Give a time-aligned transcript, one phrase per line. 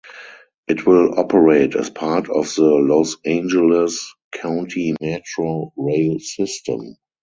[0.67, 6.95] It will operate as part of the Los Angeles County Metro Rail system.